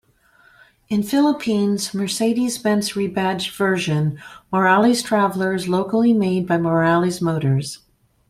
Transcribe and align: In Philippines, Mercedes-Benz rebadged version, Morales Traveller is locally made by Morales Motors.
In 0.89 1.03
Philippines, 1.03 1.93
Mercedes-Benz 1.93 2.93
rebadged 2.93 3.55
version, 3.55 4.17
Morales 4.51 5.03
Traveller 5.03 5.53
is 5.53 5.69
locally 5.69 6.11
made 6.11 6.47
by 6.47 6.57
Morales 6.57 7.21
Motors. 7.21 7.83